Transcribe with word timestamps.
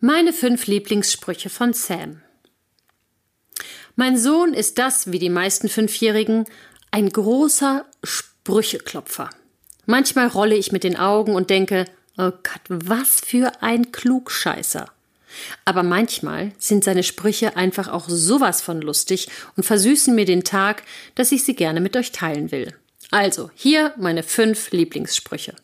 Meine 0.00 0.34
fünf 0.34 0.66
Lieblingssprüche 0.66 1.48
von 1.48 1.72
Sam. 1.72 2.20
Mein 3.94 4.18
Sohn 4.18 4.52
ist 4.52 4.76
das, 4.76 5.10
wie 5.10 5.18
die 5.18 5.30
meisten 5.30 5.70
Fünfjährigen, 5.70 6.44
ein 6.90 7.08
großer 7.08 7.86
Sprücheklopfer. 8.04 9.30
Manchmal 9.86 10.26
rolle 10.26 10.54
ich 10.54 10.70
mit 10.70 10.84
den 10.84 10.96
Augen 10.98 11.34
und 11.34 11.48
denke, 11.48 11.86
oh 12.18 12.30
Gott, 12.30 12.60
was 12.68 13.22
für 13.24 13.62
ein 13.62 13.90
Klugscheißer. 13.90 14.84
Aber 15.64 15.82
manchmal 15.82 16.52
sind 16.58 16.84
seine 16.84 17.02
Sprüche 17.02 17.56
einfach 17.56 17.88
auch 17.88 18.10
sowas 18.10 18.60
von 18.60 18.82
lustig 18.82 19.28
und 19.56 19.64
versüßen 19.64 20.14
mir 20.14 20.26
den 20.26 20.44
Tag, 20.44 20.82
dass 21.14 21.32
ich 21.32 21.42
sie 21.42 21.54
gerne 21.54 21.80
mit 21.80 21.96
euch 21.96 22.12
teilen 22.12 22.52
will. 22.52 22.74
Also, 23.10 23.50
hier 23.54 23.94
meine 23.96 24.22
fünf 24.22 24.72
Lieblingssprüche. 24.72 25.54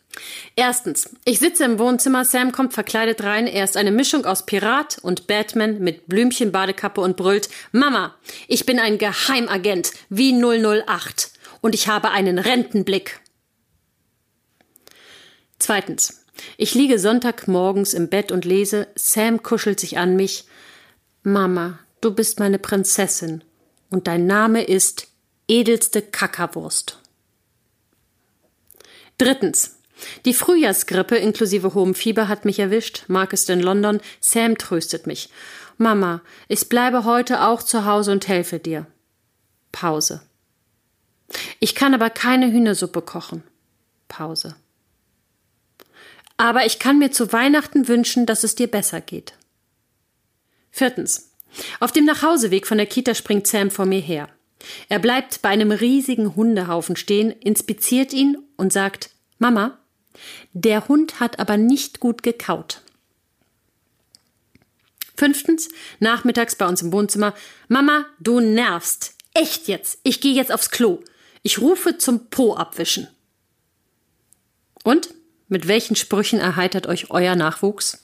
Erstens, 0.55 1.09
ich 1.25 1.39
sitze 1.39 1.65
im 1.65 1.79
Wohnzimmer, 1.79 2.25
Sam 2.25 2.51
kommt 2.51 2.73
verkleidet 2.73 3.23
rein, 3.23 3.47
er 3.47 3.63
ist 3.63 3.77
eine 3.77 3.91
Mischung 3.91 4.25
aus 4.25 4.45
Pirat 4.45 4.99
und 5.01 5.27
Batman 5.27 5.79
mit 5.79 6.07
Blümchen, 6.07 6.51
Badekappe 6.51 7.01
und 7.01 7.17
brüllt, 7.17 7.49
Mama, 7.71 8.15
ich 8.47 8.65
bin 8.65 8.79
ein 8.79 8.97
Geheimagent 8.97 9.91
wie 10.09 10.33
008 10.33 11.31
und 11.61 11.73
ich 11.73 11.87
habe 11.87 12.11
einen 12.11 12.37
Rentenblick. 12.37 13.19
Zweitens, 15.57 16.25
ich 16.57 16.75
liege 16.75 16.99
Sonntagmorgens 16.99 17.93
im 17.93 18.09
Bett 18.09 18.31
und 18.31 18.45
lese, 18.45 18.87
Sam 18.95 19.41
kuschelt 19.41 19.79
sich 19.79 19.97
an 19.97 20.15
mich, 20.15 20.45
Mama, 21.23 21.79
du 22.01 22.13
bist 22.13 22.39
meine 22.39 22.59
Prinzessin 22.59 23.43
und 23.89 24.07
dein 24.07 24.27
Name 24.27 24.63
ist 24.63 25.07
edelste 25.47 26.01
Kackerwurst. 26.01 26.99
Drittens. 29.17 29.79
Die 30.25 30.33
Frühjahrsgrippe 30.33 31.15
inklusive 31.15 31.73
hohem 31.73 31.95
Fieber 31.95 32.27
hat 32.27 32.45
mich 32.45 32.59
erwischt. 32.59 33.05
Mark 33.07 33.33
ist 33.33 33.49
in 33.49 33.61
London. 33.61 34.01
Sam 34.19 34.57
tröstet 34.57 35.07
mich. 35.07 35.29
Mama, 35.77 36.21
ich 36.47 36.69
bleibe 36.69 37.03
heute 37.03 37.41
auch 37.43 37.63
zu 37.63 37.85
Hause 37.85 38.11
und 38.11 38.27
helfe 38.27 38.59
dir. 38.59 38.85
Pause. 39.71 40.21
Ich 41.59 41.75
kann 41.75 41.93
aber 41.93 42.09
keine 42.09 42.51
Hühnersuppe 42.51 43.01
kochen. 43.01 43.43
Pause. 44.07 44.55
Aber 46.37 46.65
ich 46.65 46.79
kann 46.79 46.99
mir 46.99 47.11
zu 47.11 47.31
Weihnachten 47.31 47.87
wünschen, 47.87 48.25
dass 48.25 48.43
es 48.43 48.55
dir 48.55 48.67
besser 48.67 49.01
geht. 49.01 49.33
Viertens. 50.71 51.31
Auf 51.79 51.91
dem 51.91 52.05
Nachhauseweg 52.05 52.65
von 52.65 52.77
der 52.77 52.87
Kita 52.87 53.13
springt 53.13 53.47
Sam 53.47 53.69
vor 53.69 53.85
mir 53.85 53.99
her. 53.99 54.27
Er 54.89 54.99
bleibt 54.99 55.41
bei 55.41 55.49
einem 55.49 55.71
riesigen 55.71 56.35
Hundehaufen 56.35 56.95
stehen, 56.95 57.31
inspiziert 57.31 58.13
ihn 58.13 58.37
und 58.57 58.73
sagt 58.73 59.11
Mama, 59.37 59.77
der 60.53 60.87
Hund 60.87 61.19
hat 61.19 61.39
aber 61.39 61.57
nicht 61.57 61.99
gut 61.99 62.23
gekaut. 62.23 62.81
Fünftens, 65.15 65.69
nachmittags 65.99 66.55
bei 66.55 66.67
uns 66.67 66.81
im 66.81 66.91
Wohnzimmer. 66.91 67.33
Mama, 67.67 68.05
du 68.19 68.39
nervst. 68.39 69.15
Echt 69.33 69.67
jetzt. 69.67 69.99
Ich 70.03 70.21
gehe 70.21 70.33
jetzt 70.33 70.51
aufs 70.51 70.69
Klo. 70.69 70.99
Ich 71.43 71.59
rufe 71.59 71.97
zum 71.97 72.29
Po 72.29 72.55
abwischen. 72.55 73.07
Und? 74.83 75.13
Mit 75.49 75.67
welchen 75.67 75.95
Sprüchen 75.95 76.39
erheitert 76.39 76.87
euch 76.87 77.11
euer 77.11 77.35
Nachwuchs? 77.35 78.02